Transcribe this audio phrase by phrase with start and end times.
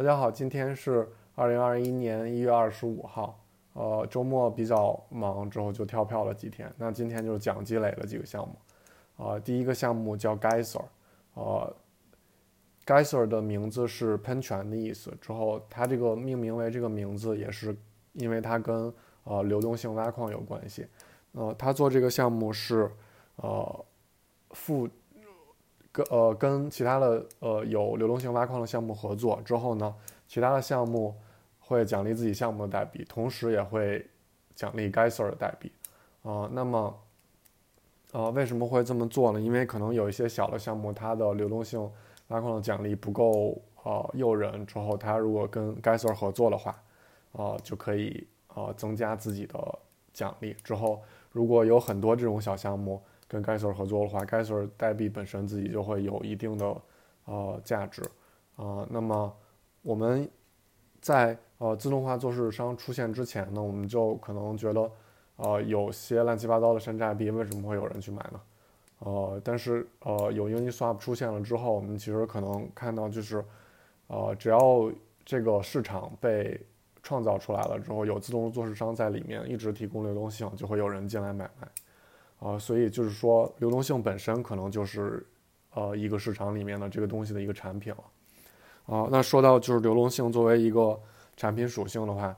[0.00, 3.38] 大家好，今天是二零二一年一月二十五号，
[3.74, 6.72] 呃，周末比较忙，之后就跳票了几天。
[6.78, 8.56] 那今天就是讲积累了几个项目，
[9.18, 10.84] 呃，第一个项目叫 Geyser，
[11.34, 11.76] 呃
[12.86, 15.12] ，Geyser 的名字是喷泉的意思。
[15.20, 17.76] 之后它这个命名为这个名字也是
[18.14, 18.90] 因为它跟
[19.24, 20.86] 呃流动性挖矿有关系。
[21.32, 22.90] 呃，他做这个项目是
[23.36, 23.84] 呃
[24.52, 24.88] 负。
[25.92, 29.94] 跟呃跟其他的呃有流动性挖矿的项目合作之后呢，
[30.28, 31.14] 其他的项目
[31.58, 34.06] 会奖励自己项目的代币，同时也会
[34.54, 35.72] 奖励 Geyser 的代币。
[36.22, 36.96] 啊，那么
[38.12, 39.40] 呃为什么会这么做呢？
[39.40, 41.90] 因为可能有一些小的项目，它的流动性
[42.28, 46.80] 挖矿的奖励不够呃诱人，之后它如果跟 Geyser 合作的话，
[47.32, 49.78] 啊就可以呃增加自己的
[50.12, 50.54] 奖励。
[50.62, 51.02] 之后
[51.32, 53.02] 如果有很多这种小项目。
[53.30, 56.76] 跟 Geyser 合作的话，Geyser 代币本身自己就会有一定的
[57.26, 58.02] 呃价值
[58.56, 58.84] 啊。
[58.90, 59.32] 那么
[59.82, 60.28] 我们
[61.00, 64.90] 在呃自动化做市商出现之前呢，我们就可能觉得
[65.36, 68.40] 呃有些乱七八糟的山寨币为什么会有人去买呢？
[68.98, 73.44] 呃，但是呃有 Uniswap 出现了之后，我们其实可能看到就是
[74.08, 74.90] 呃只要
[75.24, 76.60] 这个市场被
[77.00, 81.68] 创造出来了之后，有自动做市商在里面一直提供流动性，就会有人进来买卖。
[82.40, 85.24] 啊，所以就是说，流动性本身可能就是，
[85.74, 88.96] 呃，一个市场里面的这个东西的一个产品了。
[88.96, 90.98] 啊，那说到就是流动性作为一个
[91.36, 92.34] 产品属性的话，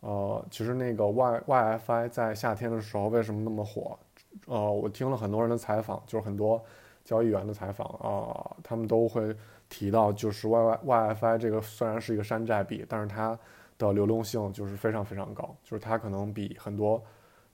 [0.00, 3.98] 呃，其实那个 Y YFI 在夏天的时候为什么那么火？
[4.46, 6.64] 呃，我听了很多人的采访，就是很多
[7.04, 9.36] 交易员的采访啊，他们都会
[9.68, 13.38] 提到，就是 Y Y YFI 这个虽然是一个山寨币，但是它
[13.76, 17.02] 的流动性就是非常非常高，就是它可能比很多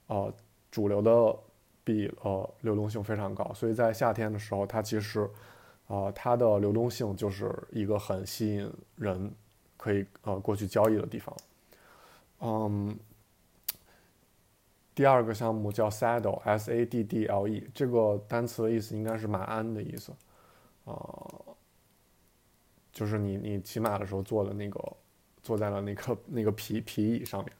[0.06, 0.32] 呃
[0.70, 1.36] 主流的。
[1.88, 5.26] 比呃流动性非常高，所以在夏天的时候，它其实，
[5.86, 9.32] 啊，它的流动性就是一个很吸引人
[9.78, 11.34] 可以呃过去交易的地方。
[12.40, 12.94] 嗯，
[14.94, 20.12] 第二个项目叫 Saddle，S A D D L E，这个单词的意思应该是马鞍的意思，
[20.84, 20.92] 啊，
[22.92, 24.78] 就是你你骑马的时候坐的那个，
[25.42, 27.52] 坐在了那个那个皮皮椅上面，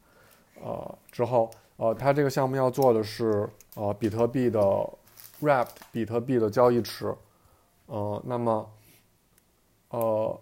[0.61, 1.49] 呃，之后。
[1.79, 4.59] 呃，它这个项目要做的是，呃，比特币的
[5.41, 7.15] Wrapped 比特币的交易池，
[7.85, 8.69] 呃，那么，
[9.91, 10.41] 呃，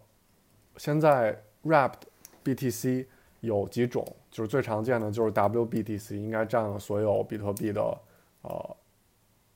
[0.78, 2.00] 现在 Wrapped
[2.44, 3.06] BTC
[3.42, 7.97] 有几种，就是最常见的就是 WBTC，应该占了所有比特币的，
[8.42, 8.76] 呃，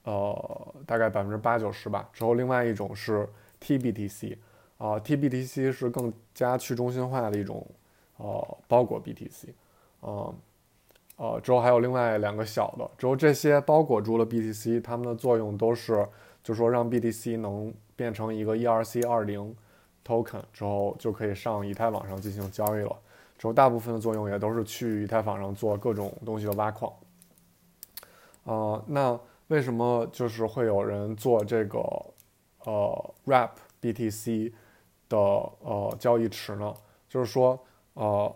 [0.04, 2.08] 呃，大概百分之八九十吧。
[2.14, 3.28] 之后另外一种是
[3.60, 4.38] TBTC，
[4.78, 7.66] 啊，TBTC 是更加去中心化的一种，
[8.18, 9.48] 呃，包裹 BTC，
[10.04, 10.12] 嗯。
[10.12, 10.36] 呃，
[11.22, 16.04] 呃之后还有另外两个小的，之后这些包裹住了 BTC，它们的作用都是，
[16.44, 19.56] 就说让 BTC 能变成一个 ERC 二零
[20.04, 22.96] token 之后，就可以上以太坊上进行交易了。
[23.38, 26.92] 之后大部分的作用也都是去以太坊上做各种东西的挖矿。
[28.46, 31.80] 呃，那为什么就是会有人做这个
[32.66, 34.52] 呃 Wrap BTC
[35.08, 36.74] 的呃交易池呢？
[37.08, 37.60] 就是说
[37.94, 38.36] 呃。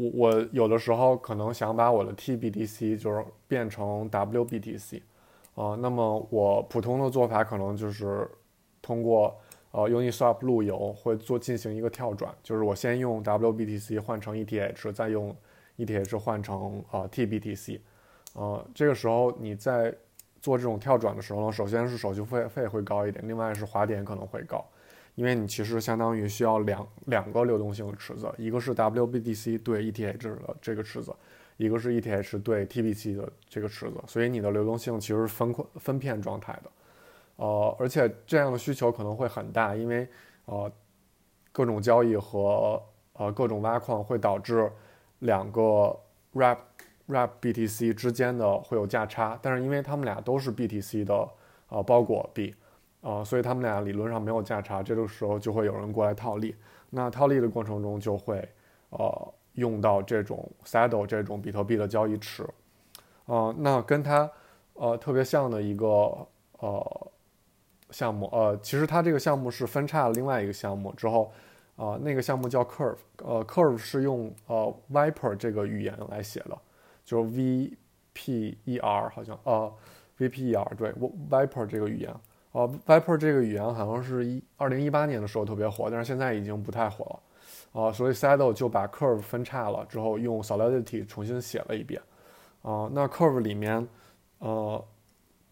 [0.00, 5.02] 我我有的时候可能想把我的 TBTC 就是变成 WBTC，
[5.54, 8.26] 啊，那么我普通的做法可能就是
[8.80, 9.36] 通过
[9.72, 15.36] 呃 Uniswap 路由会做进行一个跳转，就是我先用 WBTC 换成 ETH，再用
[15.76, 17.80] ETH 换成呃 TBTC，
[18.34, 19.94] 呃，这个时候你在
[20.40, 24.64] 做这种跳转的时候呢，首先是手续费费会高一点，另外是滑点可能会高。
[25.16, 31.14] 因为你其实相当于需要两两个流动性的池子，一个是 WBTC 对 ETH 的这个池子，
[31.58, 36.70] 一个是 ETH 对 TBC 的这个池子，所以你的流动性其实是分块分片状态的，
[37.36, 40.08] 呃，而且这样的需求可能会很大，因为
[40.46, 40.72] 呃
[41.52, 42.82] 各种交易和
[43.12, 44.70] 呃各种挖矿会导致
[45.18, 45.94] 两个
[46.32, 46.56] RAP
[47.08, 51.28] RAP BTC 之间的会有价差，但是因为他们俩都是 BTC 的
[51.68, 52.54] 呃包裹币。
[53.02, 56.54] 呃，所以他们俩理论上没有价差，这个时候就会有人过来套利。
[56.90, 58.46] 那套利的过程中就会，
[58.90, 62.46] 呃，用到这种 Saddle 这种比特币的交易池。
[63.26, 64.30] 呃，那跟它，
[64.74, 66.26] 呃，特别像的一个
[66.58, 67.10] 呃
[67.90, 71.32] 项目，呃，其实它这个项目是分叉了另外一个项目之后，
[71.76, 76.58] 呃，那个项目叫 Curve，呃，Curve 是用呃 Viper 这个语言来写的，
[77.04, 77.72] 就是 V
[78.12, 79.72] P E R 好像，呃
[80.18, 80.92] ，V P E R 对
[81.30, 82.14] ，Viper 这个语言。
[82.52, 87.20] 呃，Viper 这个语言好像是一二零一八年的时候特别火，但是现在已经不太火了。
[87.72, 92.02] 啊，所以 Saddle 就把 Curve 分叉了之后，用 Solidity 重新写了一遍。
[92.62, 93.86] 啊，那 Curve 里面，
[94.38, 94.84] 呃，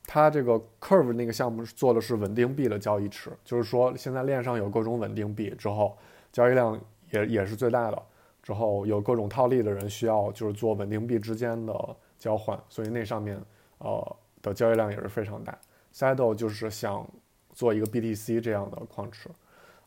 [0.05, 5.97] 它这个 Curve 那个项目做的是稳定币的交易池，就是说现在链上有各种稳定币之后，
[6.33, 6.81] 交易量
[7.13, 8.03] 也也是最大的。
[8.43, 13.41] 之后有各种套利的人需要就是做稳定币之间的交换，所以那上面
[13.79, 15.57] 呃的交易量也是非常大。
[15.99, 17.05] Saddle 就是想
[17.53, 19.29] 做一个 BTC 这样的矿池，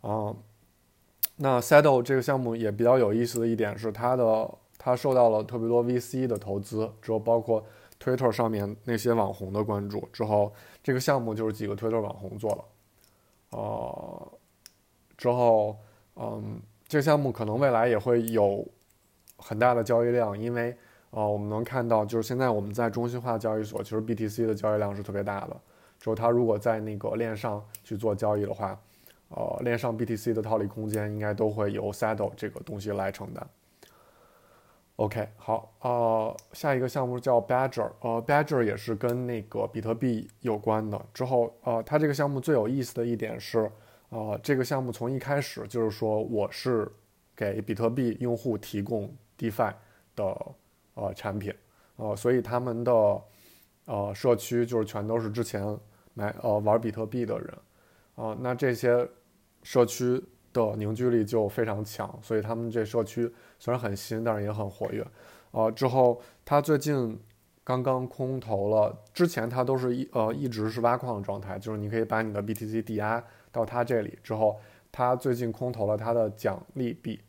[0.01, 0.35] 啊，
[1.37, 7.63] 那 Saddle 这个项目也比较有意思的一点是它的它受到了特别多 VC 的投资，之后包括
[7.97, 10.51] Twitter 上面那些网红的关注，之后
[10.83, 12.65] 这个项目就是几个 Twitter 网红做了，
[13.51, 14.31] 呃，
[15.17, 15.77] 之后
[16.15, 16.61] 嗯。
[16.91, 18.67] 这个项目可能未来也会有
[19.37, 20.75] 很大的交易量，因为
[21.11, 25.55] 呃，我们能看到，就是现在我们在中心化交易所，其实 BTC 的交易量是特别大的。
[26.01, 28.77] 之后它如果在那个链上去做交易的话，
[29.29, 33.47] 呃，链上 BTC 的套利空间应该都会由 Saddle 这个东西来承担。
[34.97, 41.01] OK，好，呃，下一个项目叫 Badger，呃，Badger 也是跟那个比特币有关的。
[41.13, 43.71] 之后，呃，它这个项目最有意思的一点是。
[44.09, 46.91] 呃，这个项目从一开始就是说，我是
[47.33, 49.73] 给比特币用户提供 DeFi
[50.17, 50.37] 的
[50.95, 51.53] 呃产品，
[51.95, 52.91] 呃，所以他们的
[53.85, 55.65] 呃社区就是全都是之前
[56.13, 57.57] 买呃玩比特币的人，
[58.15, 59.07] 啊，那这些
[59.63, 60.23] 社区
[60.53, 65.05] 的凝聚力就非常强，所以他们这社区虽然很新，但是也很活跃，
[65.51, 67.19] 啊，之后他最近
[67.63, 73.23] 刚刚空投了，之前他都是一呃一直是挖矿的状态，就是你可以把你的 BTC 抵押。
[73.53, 74.57] 到他这里之后，
[74.93, 77.19] 他最近空投了他的奖励币，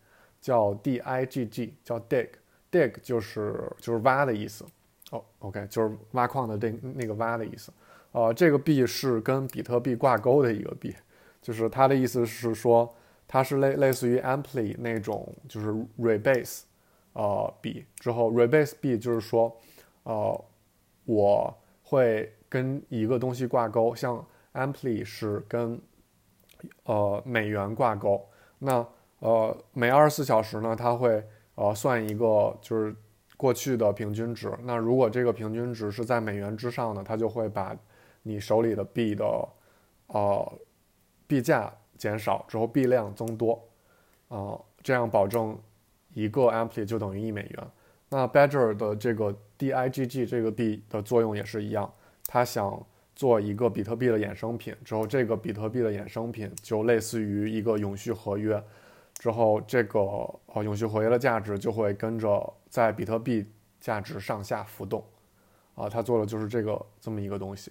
[0.40, 4.64] 叫 DIGG，叫 Dig，Dig 就是就是挖的意思。
[5.10, 7.72] 哦，OK，就是挖矿的那那个挖的意思。
[8.12, 10.94] 呃，这个币是跟比特币挂钩的一个币，
[11.40, 12.94] 就是它的意思是说，
[13.26, 16.62] 它是类类似于 Amply 那种就是 Rebase，
[17.14, 17.84] 呃币。
[17.98, 19.54] 之后 Rebase 币就是说，
[20.04, 20.44] 呃，
[21.04, 25.80] 我会跟一个东西挂钩，像 Amply 是跟
[26.84, 28.24] 呃，美元挂钩，
[28.58, 28.86] 那
[29.20, 31.24] 呃，每二十四小时呢，它会
[31.54, 32.94] 呃算一个就是
[33.36, 34.52] 过去的平均值。
[34.64, 37.76] 那如果这个平均值是在美元之上呢，它就会把
[38.22, 39.24] 你手里的币的
[40.06, 40.58] 呃
[41.26, 43.62] 币价减少之后币量增多，
[44.28, 45.58] 啊，这样保证
[46.14, 47.70] 一个 ampli 就等于一美元。
[48.08, 51.92] 那 Badger 的这个 DIGG 这个币的作用也是一样，
[52.26, 52.84] 它想。
[53.14, 58.60] 做一个比特币的衍生品之后，这个比特币的衍生品就类似于一个永续合约，
[59.18, 60.00] 之后这个
[60.46, 63.46] 呃永续合约的价值就会跟着在比特币
[63.78, 65.04] 价值上下浮动，
[65.74, 67.70] 啊，他做的就是这个这么一个东西，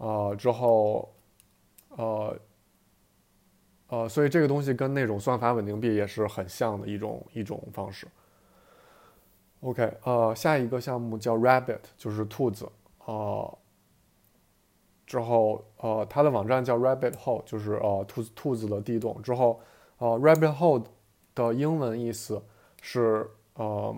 [0.00, 1.14] 呃，之后，
[1.90, 2.36] 呃，
[3.88, 8.08] 呃，所以这个东西跟那种算法稳定币也是很像的一种一种方式。
[9.60, 12.68] OK，呃，下一个项目叫 Rabbit，就是兔子，
[13.04, 13.58] 呃。
[15.06, 19.20] 之后，呃，它的网站叫 Rabbit Hole，就是呃兔子兔子的地洞。
[19.22, 19.60] 之后，
[19.98, 20.84] 呃，Rabbit Hole
[21.34, 22.40] 的英文意思
[22.80, 23.92] 是，呃，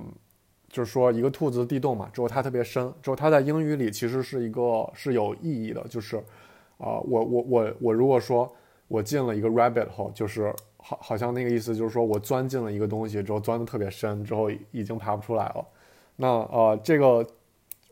[0.72, 2.10] 就是说一个兔子地洞嘛。
[2.12, 2.92] 之后它特别深。
[3.00, 6.16] 之后它在英语里其实是一个是有意义的，就是，
[6.78, 8.52] 啊，我我我我如果说
[8.88, 15.64] 我进了一个 Rabbit Hole，就是好好像那个意思就是说我钻进了一个东西之后钻的特别深，之后已经爬不出来了。
[16.16, 17.24] 那呃，这个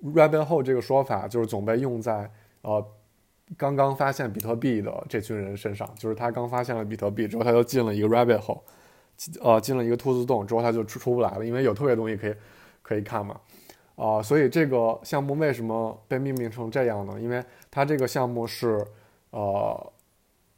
[0.03, 2.29] Rabbit Hole 这个说法就是总被用在
[2.62, 2.85] 呃。
[3.56, 8.61] 刚刚发现比特币的这群人身上，就是他刚发现了比特币之后，他就进了一个 rabbit hole，
[9.43, 12.35] 呃，进了一个兔子洞之后，他就出出不来了，因为有特别东西可以
[12.90, 13.40] 可以看嘛，
[13.94, 17.20] 啊，所以这个项目为什么被命名成这样呢？
[17.20, 18.85] 因为它这个项目是
[19.30, 19.92] 呃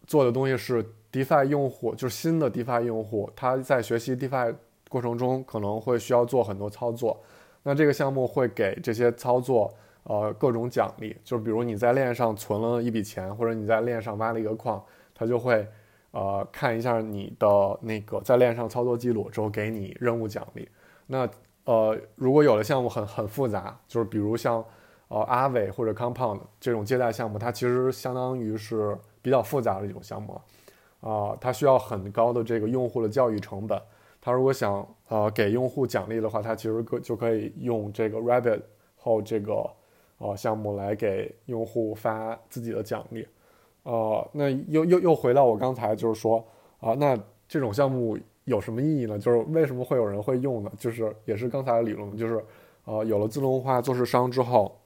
[0.07, 4.55] 做的东西是 DeFi 用户，就是新的 DeFi 用户，他在学习 DeFi
[4.89, 7.23] 过程中可能会需要做很多操作，
[7.63, 9.73] 那这个项目会给这些操作。
[10.05, 14.85] 呃，各种奖励，就是比如你在链上存了一笔钱，或者你在链上挖了一个矿，
[15.15, 15.65] 它就会，
[16.11, 20.69] 呃，看一下你的那个在链上操作记录之后给你任务奖励。
[21.07, 21.25] 那
[21.65, 24.65] 呃，如果有的项目很很复杂，就是比如像
[25.09, 30.41] 呃阿伟或者 Compound 这种借贷项目，它其实相当于是比较复杂的一种项目，
[31.01, 33.81] 啊，它需要很高的这个用户的教育成本。
[34.21, 38.63] 它如果想呃给用户奖励的话，它其实可就可以用这个 Rabbit
[38.97, 39.71] 后这个。
[40.19, 43.27] 呃，项目来给用户发自己的奖励，
[43.83, 46.47] 呃，那又又又回到我刚才就是说，
[46.79, 49.19] 啊，那这种项目有什么意义呢？
[49.19, 50.73] 就是为什么会有人会用呢？
[50.79, 52.45] 就是也是刚才的理论，就是，
[52.85, 54.79] 呃，有了自动化做市商之后，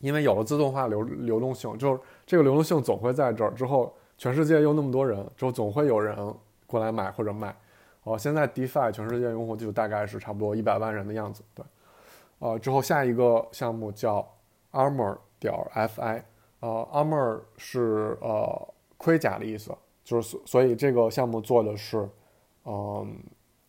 [0.00, 3.50] 因为有了自动化流流动性，就是这个流动性总会在这儿。
[3.52, 6.16] 之后全世界又那么多人，之后总会有人
[6.66, 7.54] 过来买或者卖。
[8.04, 11.64] 哦，现在 DeFi 全世界用户就大概是差不多一百万人的样子，对。
[12.38, 14.26] 呃，之后下一个项目叫。
[14.72, 16.22] Armor 点 Fi，
[16.60, 19.70] 呃，Armor 是呃盔甲的意思，
[20.02, 22.08] 就是所所以这个项目做的是，
[22.64, 23.22] 嗯，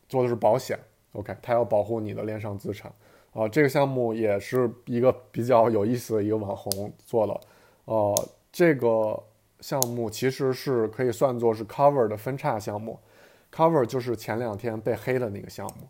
[0.07, 0.77] 做的是保险
[1.13, 2.91] ，OK，它要保护你的链上资产。
[3.33, 7.41] 啊，这个项目也是一个比较有意思的一个网红做的。
[7.85, 9.21] 呃，这个
[9.59, 12.99] 项目其实是可以算作是 Cover 的分叉项目。
[13.51, 15.87] Cover 就是前两天被黑的那个项目。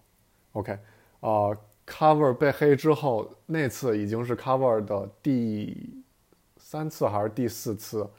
[0.54, 0.72] OK，
[1.20, 1.52] 啊
[1.86, 6.02] ，Cover 被黑之后，那次已经是 Cover 的第
[6.58, 8.10] 三次还是第四次？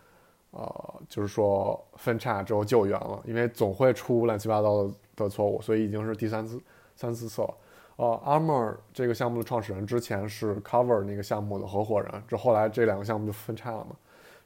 [0.56, 6.60] 呃，就是说分叉之后救援了，因为总会出乱七八糟的的错误，所以已经是第三次、
[6.94, 7.54] 三四次了。
[7.96, 13.96] 呃，Armor 这个项目的创始人之前是 Cover 那个项目的合伙人，这后来这两个项目就分叉了嘛。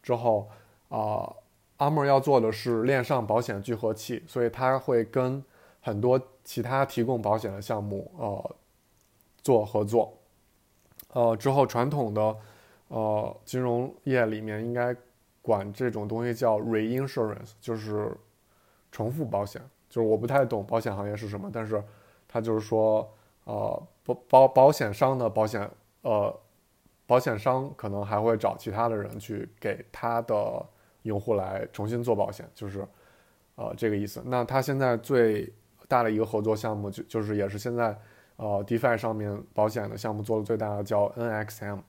[0.02, 0.48] 之后
[0.88, 1.30] 啊
[1.76, 5.44] ，Armor 要做的是链上保险聚合器，所以他会跟
[5.80, 8.56] 很多其他提供保险的项目呃
[9.42, 10.12] 做合作。
[11.12, 12.36] 呃，之后传统的
[12.88, 14.94] 呃金融业里面应该
[15.48, 18.16] 管这种东西叫 Reinsurance，就是
[18.92, 19.62] 重复保险。
[19.88, 21.82] 就是我不太懂保险行业是什么，但是
[22.28, 23.08] 他就是说。
[23.50, 25.66] 呃，保保保险商的保险，
[26.02, 26.38] 呃，
[27.06, 30.62] 保险商可能还会找其他的人去给他的
[31.04, 32.86] 用户来重新做保险，就是，
[33.54, 34.22] 呃，这个意思。
[34.26, 35.50] 那他现在最
[35.88, 37.98] 大的一个合作项目就就是也是现在，
[38.36, 41.80] 呃，DeFi 上面保险的项目做的最大的叫 NXM，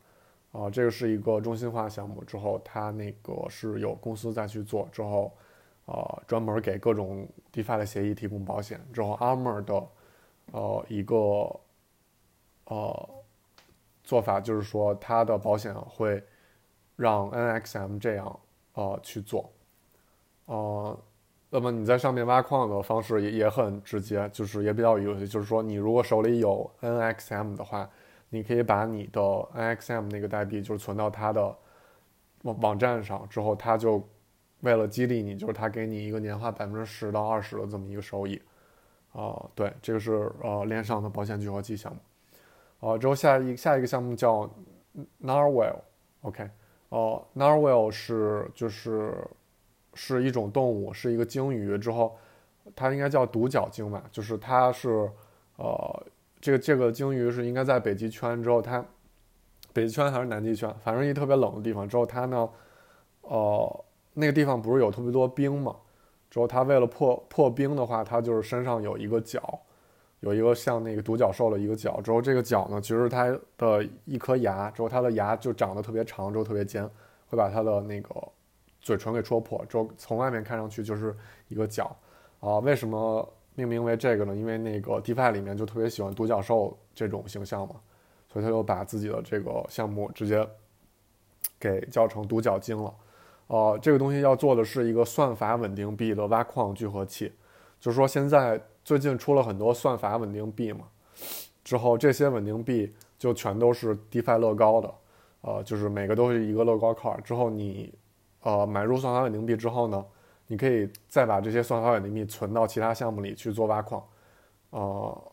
[0.51, 2.24] 啊，这个是一个中心化项目。
[2.24, 5.32] 之后他那个是有公司再去做，之后，
[5.86, 8.79] 呃，专门给各种 DeFi 的协议提供保险。
[8.94, 9.88] 之后 Armor 的。
[10.51, 11.15] 呃，一个
[12.65, 13.10] 呃
[14.03, 16.24] 做法就是说，它的保险会
[16.96, 18.39] 让 NXM 这样
[18.74, 19.48] 呃去做，
[20.46, 21.00] 呃，
[21.51, 27.88] 那么你在上面挖矿的方式也也很直接，就是也比较有趣，就是说你如果手里有 NXM 的话，
[28.29, 31.55] 你可以把你的 NXM 那个代币就是存到它的
[32.43, 34.07] 网网站上，之后它就
[34.62, 38.41] 为了激励你，就是它给你一个年化百分之十到二十的这么一个收益。
[39.12, 42.00] 啊，对，这个是呃链上的保险聚合器项目，
[42.79, 44.48] 呃，之后下一下一个项目叫
[45.19, 46.48] Narwhal，OK，
[46.89, 49.17] 哦，Narwhal 是就是
[49.95, 52.15] 是一种动物，是一个鲸鱼，之后
[52.75, 55.12] 它应该叫独角鲸吧，就是它是
[55.55, 56.05] 呃
[56.41, 58.86] 这个这个鲸鱼是应该在北极圈之后，它
[59.74, 62.50] 北极圈还是南极圈，反正一特别冷的地方之后，它呢，
[63.22, 65.75] 呃那个地方不是有特别多冰嘛。
[66.29, 69.60] 之后，它为了破破冰的话，它就是身上有一个角，
[70.19, 72.00] 有一个像那个独角兽的一个角。
[72.01, 74.69] 之后，这个角呢，其实它的一颗牙。
[74.69, 76.88] 之后，它的牙就长得特别长，之后特别尖，
[77.27, 78.15] 会把它的那个
[78.79, 79.65] 嘴唇给戳破。
[79.65, 81.15] 之后，从外面看上去就是
[81.48, 81.96] 一个角。
[82.39, 84.36] 啊，为什么命名为这个呢？
[84.36, 87.75] 因为那个 DeFi 里面就特别喜欢独角兽这种形象嘛，
[88.32, 90.48] 所以他就把自己的这个项目直接
[91.60, 92.94] 给叫成独角鲸了。
[93.48, 97.34] 呃，这个东西要做的是一个算法稳定币的挖矿聚合器，
[97.79, 100.86] 就是说现在最近出了很多算法稳定币嘛，
[101.63, 104.94] 之后这些稳定币就全都是 DeFi 乐高的，
[105.41, 107.20] 呃，就是每个都是一个乐高块。
[107.24, 107.94] 之后你，
[108.44, 110.06] 呃，买入算法稳定币之后呢，
[110.50, 114.06] 你可以再把这些算法稳定币存到其他项目里去做挖矿，
[114.72, 115.32] 呃，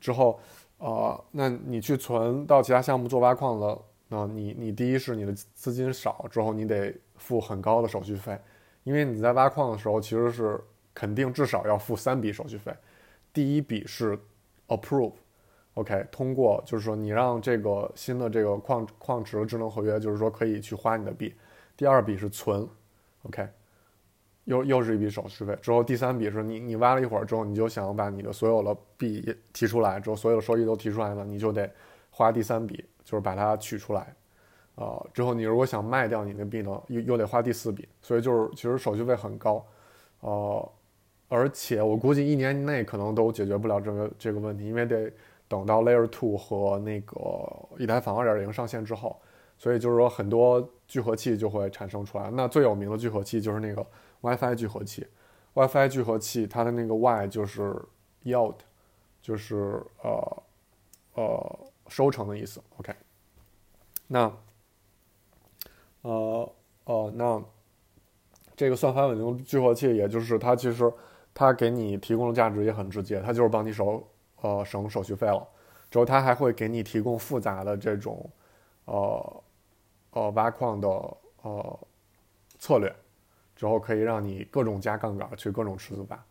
[0.00, 0.40] 之后，
[0.78, 6.94] 呃，那你去存到其他项目做挖矿了，那你你第一是你的资金少，之后你得。
[7.18, 8.38] 付很高的手续费，
[8.84, 10.62] 因为你在挖矿的时候，其实是
[10.92, 12.70] 肯定至少要付三笔手续费。
[13.32, 14.18] 第一笔是
[14.68, 21.34] approve，OK，通过，就是说你让这个新的这个矿矿池智能合约，就是说可以去花你的币。
[21.74, 22.68] 第二笔是存
[23.22, 23.48] ，OK，
[24.46, 25.56] 又又是一笔手续费。
[25.62, 31.70] 之后第三笔是你你挖了一会儿之后，你就想把你的所有的币提出来，之后所有的收益都提出来了，你就得
[32.10, 34.12] 花第三笔，就是把它取出来。
[34.76, 39.64] 啊，之后你如果想卖掉你的币呢，又又得花第四笔，所以就是其实手续费很高，
[40.20, 40.72] 呃，
[41.28, 45.10] 而且我估计一年内可能都解决不了这个这个问题，因为得
[45.48, 47.16] 等到 Layer Two 和那个
[47.78, 49.18] 以太坊二点零上线之后，
[49.56, 52.30] 所以就是说很多聚合器就会产生出来。
[52.30, 53.86] 那最有名的聚合器就是那个
[54.20, 55.06] WiFi 聚合器
[55.54, 57.82] ，WiFi 聚合器它的那个 Y 就是
[58.24, 58.56] Yield，
[59.20, 60.42] 就是呃
[61.14, 61.58] 呃
[61.88, 62.62] 收成的意思。
[62.78, 62.94] OK，
[64.06, 64.32] 那。
[66.02, 66.52] 呃
[66.84, 67.42] 呃，那
[68.54, 70.92] 这个算法稳定聚合器，也就是它其实
[71.34, 74.06] 它给你提供的价值也很直接，它就是帮你手
[74.40, 75.44] 呃省手续费了。
[75.90, 78.30] 之后它还会给你提供复杂的这种
[78.84, 79.42] 呃
[80.12, 80.88] 呃挖矿的
[81.42, 81.80] 呃
[82.60, 82.94] 策略，
[83.56, 86.24] 之后可以让你各种加杠杆去各种池子吧。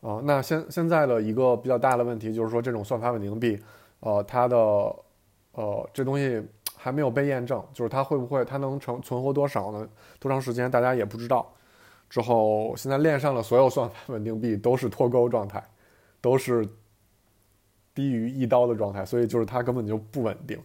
[0.00, 3.56] 啊，那现现在的一个比较大的问题就是说，这种算法稳定币，
[4.00, 4.56] 呃，它的
[5.52, 6.42] 呃这东西。
[6.82, 9.86] 还没有被验证，就是它会不会，它能成存活多少呢？
[10.18, 11.46] 多长时间，大家也不知道。
[12.08, 15.62] 之后，现在链上的所有算法稳定币都是脱钩状态，
[16.22, 16.66] 都是
[17.94, 20.58] 低于一刀的状态，所以就是它根本就不稳定。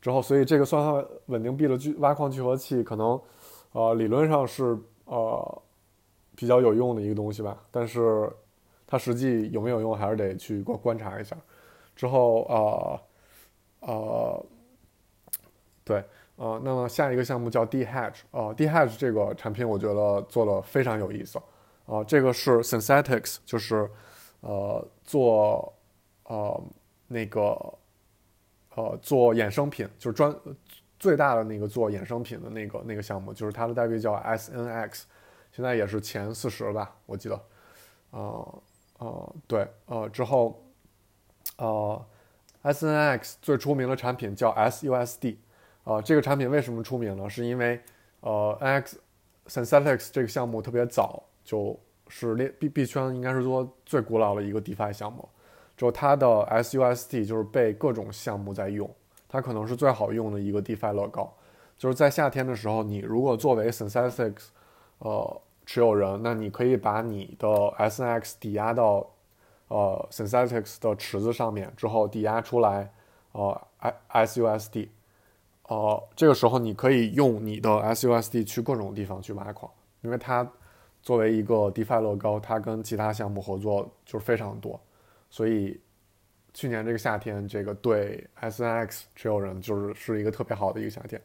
[0.00, 3.20] 之后，所以这个算法稳定币的聚挖矿聚合器可能，
[3.72, 5.62] 呃，理论上是呃
[6.36, 8.30] 比较有用的一个东西吧，但是
[8.86, 11.36] 它实际有没有用，还是得去观观察一下。
[11.96, 13.00] 之后，呃，
[13.80, 14.46] 呃，
[15.82, 16.04] 对，
[16.36, 21.40] 呃，那么下一个项目叫 D Hedge，呃，D Hedge 这个产品我觉得做的非常有意思，
[21.86, 23.90] 啊，这个是 Synthetics，就是
[24.40, 25.72] 呃做
[26.24, 26.62] 呃
[27.08, 27.74] 那个。
[28.78, 30.30] 呃，做衍生品就是专
[30.98, 35.02] 最大的那个做衍生品的那个那个项目，就是它的代币叫 SNX，
[35.52, 37.40] 现在也是前四十吧，我记得。
[38.10, 38.62] 呃
[38.98, 40.64] 呃，对，呃之后，
[41.58, 42.06] 呃
[42.62, 45.36] ，SNX 最出名的产品叫 SUSD，
[45.84, 47.28] 呃，这个产品为什么出名呢？
[47.28, 47.80] 是因为
[48.20, 48.94] 呃，NX
[49.46, 55.28] Synthetics 这个项目特别早，就是链币币圈应该是说最古老的一个 DeFi 项目。
[55.76, 58.88] 就它的 SUSD 就是被各种项目在用，
[59.36, 61.30] 它可能是最好用的一个 DeFi 乐高。
[61.76, 64.46] 就是在夏天的时候，你如果作为 Synthetics
[65.00, 69.06] 呃持有人，那你可以把你的 SNX 抵押到
[69.68, 72.90] 呃 Synthetics 的池子上面，之后抵押出来
[73.32, 73.60] 呃
[74.08, 74.88] SUSD，
[75.64, 80.50] 呃这个时候你可以用你的 SUSD 去各种地方去挖矿，因为它
[81.02, 84.80] 作为一个 DeFi 乐高，它跟其他项目合作就是非常多。
[85.28, 85.78] 所以，
[86.56, 91.20] 去年这个夏天，这个对 SNX 持有人就是是一个特别好的一个夏天，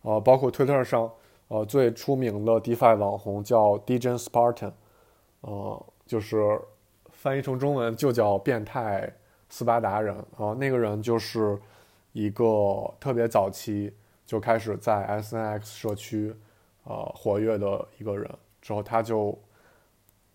[0.00, 1.12] 呃，包括推特上，
[1.48, 4.72] 呃，最出名的 DeFi 网红叫 DJ Spartan，
[5.42, 6.58] 呃，就是
[7.10, 9.12] 翻译成中文就叫变态
[9.50, 11.58] 斯巴达人啊，那个人就是
[12.14, 13.94] 一个特别早期
[14.24, 16.34] 就开始在 SNX 社区
[16.84, 18.26] 呃活跃的一个人，
[18.62, 19.38] 之后他就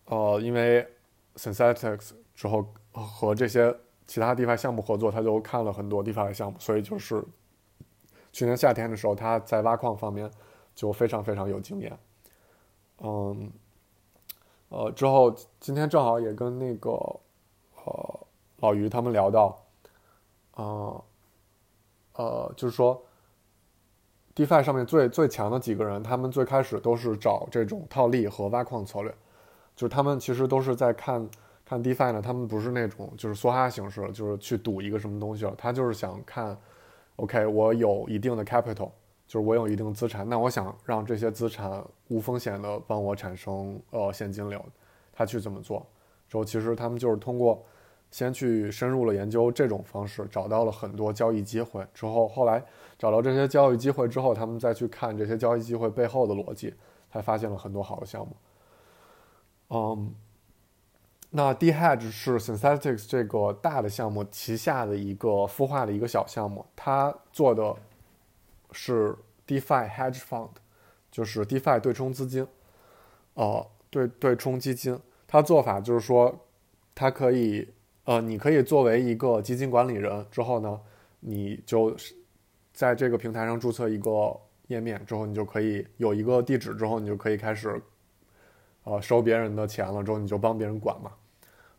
[0.05, 0.87] 呃因为
[1.35, 2.63] Synthetics 之后。
[2.97, 3.75] 和这些
[4.07, 7.23] 其他 DeFi 项目合作，他就看了很多 DeFi 的项目，所以就是
[8.31, 10.29] 去年夏天的时候，他在挖矿方面
[10.75, 11.97] 就非常非常有经验。
[12.99, 13.51] 嗯，
[14.69, 19.65] 呃，之后今天正好也跟那个呃老于他们聊到，
[20.51, 21.01] 啊，
[22.13, 23.03] 呃，就是说
[24.35, 29.11] DeFi 上面最最强的几个人，他们最开始都是找这种套利和挖矿策略，
[29.75, 31.27] 就是他们其实都是在看。
[31.65, 35.55] 看 DeFi 呢，他们不是那种就是梭哈形式，就是去赌一个什么东西了。
[35.57, 36.55] 他就是想看
[37.15, 38.91] ，OK，我有一定的 capital，
[39.25, 44.63] 就是我有一定资产，那我想让这些资产无风险的帮我产生呃现金流，
[45.11, 45.83] 他去怎么做？
[46.29, 47.65] 之后其实他们就是通过
[48.11, 51.83] 先去深入了研究这种方式，找到了很多交易机会。
[51.95, 52.63] 之后后来
[52.99, 56.75] 找到这些交易机会之后，他们再去看这些交易机会背后的逻辑，
[57.11, 58.35] 才发现了很多好的项目。
[59.69, 60.13] 嗯。
[61.37, 67.75] 那 D Hedge 是 Synthetics 这个大的项目旗下的一个孵化的一个小项目，它做的
[68.71, 69.13] 是
[69.45, 70.51] DeFi Hedge Fund，
[71.11, 72.47] 就是 DeFi 对冲资金，
[73.33, 74.97] 呃，对对冲基金。
[75.27, 76.33] 它做法就是说，
[76.95, 77.67] 它可以，
[78.05, 80.79] 呃，你可以作为一个基金管理人之后呢，
[81.19, 82.15] 你就是
[82.71, 87.81] 在这个平台上注册一个页面之后，你就可以有一个地址之后，你就可以开始，
[88.85, 91.11] 呃，收别人的钱了之后，你就帮别人管嘛。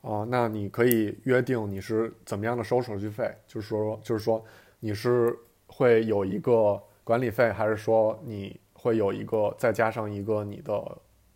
[0.06, 4.40] 啊，那你可以约定你是怎么样的收手续费，就是说，就是说
[4.78, 10.72] 你是会有一个管理费，还是说你会有一个再加上一个你的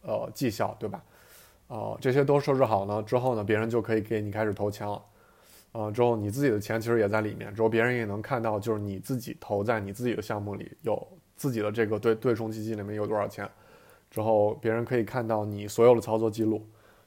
[0.02, 1.02] 呃绩效，对吧？
[1.66, 5.02] 啊，这些都设置好呢之后呢，别人就可以给你开始投钱了。
[5.72, 11.04] 啊，之后你自己的钱其实也在里面，之后别人也能看到，就是你自己投在你自己的项目里有
[11.35, 13.50] 自己的这个对对冲基金里面有多少钱，
[14.12, 16.64] 之后别人可以看到你所有的操作记录，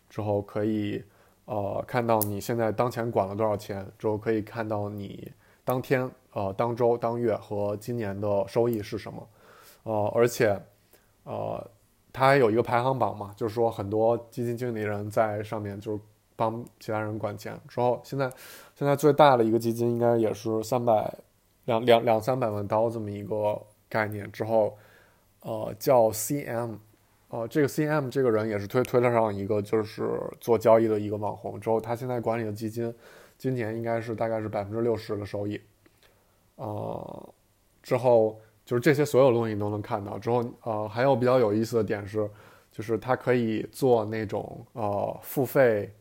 [0.10, 1.02] 之后可以。
[1.46, 5.32] 呃，看到你现在当前管了多少钱之后，可以看到你
[5.66, 9.28] 当天、呃当周、当月和今年的收益是什么。
[9.84, 10.58] 呃，而且，
[11.24, 11.70] 呃，
[12.14, 16.00] 它还有一个排行榜嘛，就是说很多基金经理人在上面就是
[16.38, 17.60] 帮其他人管钱。
[17.68, 18.32] 之后现在，
[18.74, 21.14] 现在最大的一个基金应该也是三百
[21.66, 24.32] 两两两三百万刀这么一个概念。
[24.32, 24.78] 之后，
[25.42, 26.78] 呃，叫 CM。
[27.34, 30.08] 呃，这个 CM 这个人也是推推特上一个就是
[30.40, 32.94] 做交易的一个网红，之后他现在管理的基金，
[33.40, 35.60] 今年应该是大概是百分之六十的收益，
[36.58, 37.34] 呃，
[37.82, 40.20] 之后就是这些所有东西你都能看到。
[40.20, 42.30] 之后呃，还有比较有意思的点是，
[42.72, 45.92] 就是他可以做那种呃付费，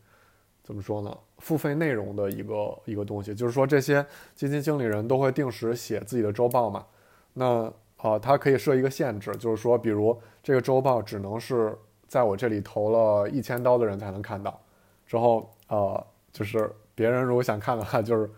[0.61, 1.17] 怎么说呢？
[1.39, 6.85] 付费内容的一个一个东西，就是说这些基金经理人都会定时写自己的周报嘛，
[7.33, 7.73] 那。
[8.03, 11.73] 呃，它可以设一个限制，就是说，比如这个周报只能是
[12.05, 14.59] 在我这里投了一千刀的人才能看到。
[15.07, 18.29] 之后，呃，就是别人如果想看的话，就是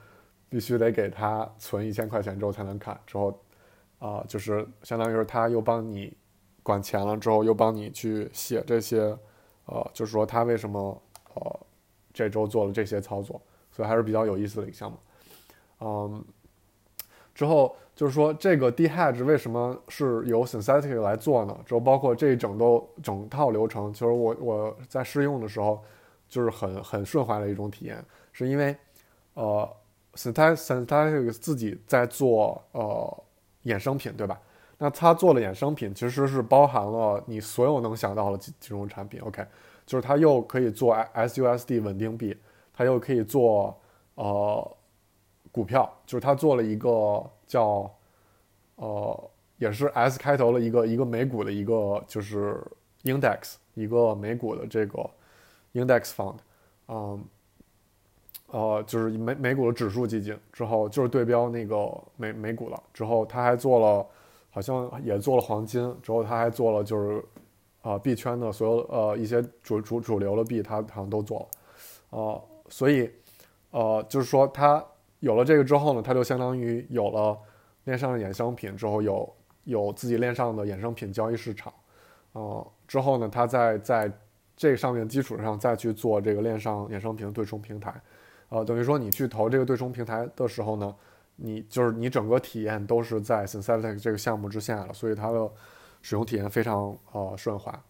[0.49, 2.95] 必须得给他存一千块钱之后才能看。
[3.07, 3.35] 之后，
[3.97, 6.15] 啊，就是相当于是他又帮你
[6.61, 9.17] 管钱了，之后又帮你去写这些，
[9.65, 11.01] 呃，就是说他为什么
[11.33, 11.59] 呃
[12.13, 14.97] 这周做了这些操作，所以还是比较有意思的一个项目。
[15.79, 16.23] 嗯，
[17.33, 21.57] 之后就是说这个 D hedge 为什么是由 Synthetic 来做呢？
[21.65, 25.81] 就包括这一整都整套流程，就是我我在试用的时候。
[26.27, 28.03] 就是很很顺滑的一种体验，
[28.33, 28.75] 是因为，
[29.35, 29.69] 呃
[30.15, 33.23] ，Synthetic 自己在做呃
[33.65, 34.41] 衍生品，对吧？
[34.79, 39.21] 那他做的衍生品其实是包含了你所有能想到的金金融产品。
[39.21, 39.45] OK，
[39.85, 42.35] 就是他又可以做 SUSD 稳定币，
[42.73, 43.79] 他又可以做
[44.15, 44.77] 呃
[45.51, 47.89] 股票，就是他做了一个叫
[48.75, 52.61] 呃也是 S 开头的一个一个美股的一个就是
[53.03, 55.09] Index 一个美股的这个。
[55.75, 56.37] Index Fund，
[56.87, 57.21] 嗯，
[58.47, 62.81] 呃，就是美美股的指数基金，之后就是对标那个美美股了。
[62.93, 64.07] 之后他还做了，
[64.51, 65.93] 好像也做了黄金。
[66.01, 67.21] 之后他还做了，就是
[67.81, 71.47] 啊币圈的所有呃一些主主主流的币，他好像都做了。
[72.11, 73.11] 呃，所以
[73.71, 74.81] 呃，就是说他
[75.25, 77.35] 有了这个之后呢，他就相当于有了
[77.85, 79.33] 链上的衍生品，之后有
[79.63, 81.73] 有自己链上的衍生品交易市场。
[82.33, 84.11] 呃，之后呢，他在在
[84.55, 87.91] 这上面基础上再去做这个链上衍生品对冲平台，
[88.49, 90.95] 呃，等于说你去投这个对冲平台的时候呢，
[91.37, 95.49] 你就是你整个体验都是在 Synthetic 这个项目之下了，所以它的
[96.03, 97.83] 使用体验非常呃顺滑，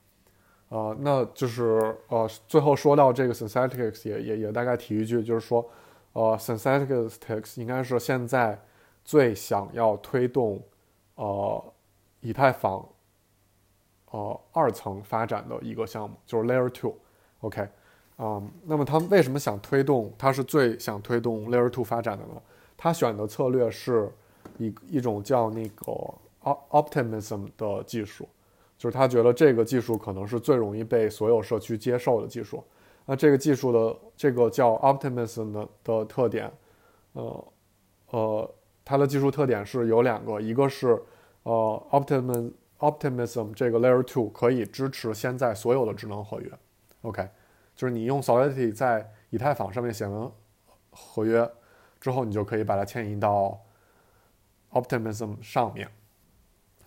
[0.69, 5.67] 呃，那就是呃最后说到这个 synthetic 也也也大概提一句，就是说，
[6.15, 8.59] 呃，Synthetics 应该是现在
[9.03, 10.61] 最想要推动
[11.15, 11.63] 呃
[12.21, 12.83] 以太坊。
[14.11, 17.67] 呃，二层发展的一个项目就是 Layer Two，OK，
[18.17, 20.13] 嗯，那么他们为什么想推动？
[20.17, 22.41] 他是最想推动 Layer Two 发展的呢？
[22.77, 24.09] 他选的策略是
[24.57, 26.13] 一一种叫那个
[26.69, 28.29] Optimism 的技术，
[28.77, 32.63] 就是他觉得这个技术可能是最容易被所有社区接受的技术。
[33.05, 36.51] 那这个技术的这个叫 Optimism 的的特点，
[37.13, 37.47] 呃
[38.09, 41.01] 呃，它的技术特点是有两个，一个是
[41.43, 42.51] 呃 Optimism。
[42.77, 46.51] Optimism 这个 Layer Two 可以支持现在所有的智能合约
[47.03, 47.27] ，OK，
[47.73, 50.29] 就是你用 Solidity 在以太坊上面写完
[50.91, 51.49] 合约
[52.01, 53.57] 之后，你就可以把它迁移到
[54.73, 55.87] Optimism 上面，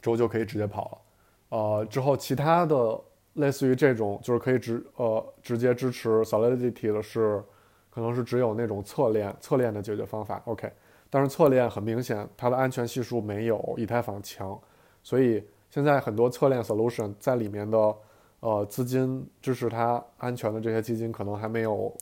[0.02, 1.56] 之后就可以直接跑了。
[1.56, 3.00] 呃，之后其他的
[3.38, 7.42] 类似于这种就是可以直呃直接支持 Solidity 的是，
[7.90, 10.70] 可能是只有那种侧链侧链的解决方法，OK，
[11.10, 14.56] 但是侧链很明显它的安全系数没有以太坊强，
[15.02, 15.42] 所以。
[15.70, 17.94] 现在很多侧链 solution 在里面的，
[18.40, 21.94] 呃，资金支持它安全的这些基金可能还没有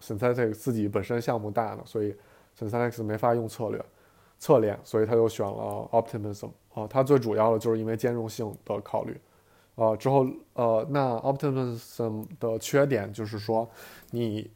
[0.00, 2.14] Synthetic 自己本身项目大呢，所以
[2.56, 3.84] Synthetic 没法用策略
[4.38, 9.20] 侧链，所以他就选了 Optimism 啊，它最主要的就是因为兼容性的考虑，
[9.76, 13.66] 呃，之后呃，那 Optimism 的缺点就是说，
[14.10, 14.50] 你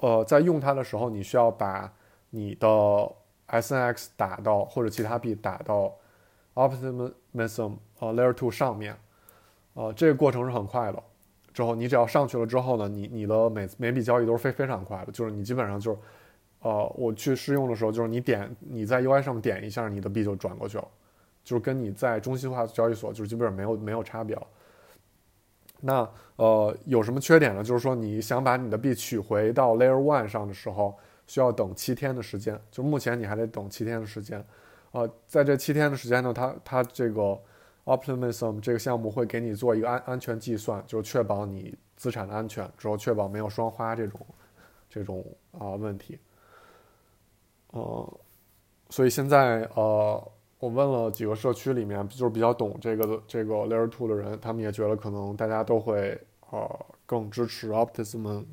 [0.00, 1.92] 呃在用它的时候，你需要把
[2.30, 2.66] 你的
[3.48, 5.92] SNX 打到或者其他币打到。
[6.54, 8.96] Optimism 呃 Layer Two 上面，
[9.74, 11.00] 呃，这个过程是很快的。
[11.54, 15.98] 之后你只要上去了之后呢，你你的每每笔交易都是非非常快的，就是你基本上就是，
[16.62, 20.88] 呃，我去试用的时候，就是你点你在 UI 上点一下，你的币就转过去了，
[21.44, 24.44] 就是跟你在中心化交易所就是基本上没有没有差别了。
[25.80, 27.62] 那呃有什么缺点呢？
[27.62, 34.44] 就是说你想把你的币取回到 Layer One 上的时候，需要等七天的时间，就目前你还得等七天的时间。
[34.90, 37.38] 呃，在这七天的时间呢，它它这个
[37.84, 44.20] Optimism 这个项目会给你做一个安安全计算，就是确保你资产的安全，之后确保没有双花这种
[44.88, 46.18] 这种啊问题。
[47.72, 48.20] 呃，
[48.88, 58.44] 所以现在呃，我问了几个社区里面，就是比较懂这个的这个 Layer Two 的人，他们也觉得可能大家都会呃更支持 Optimism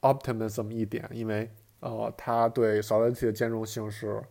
[0.00, 4.22] Optimism 一点，因为呃，它对 Solidity 的兼容性是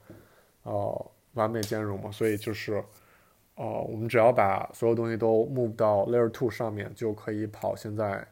[0.64, 1.12] 呃。
[1.34, 2.84] 完美兼容嘛，所以就是，
[3.54, 8.28] 呃，我们只要把所有东西都 move 到 Layer Two 上面，就可以跑现在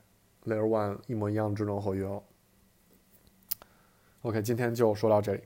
[0.45, 2.23] Layer One 一模一样的智能合约了。
[4.23, 5.41] OK，今天就说到这里。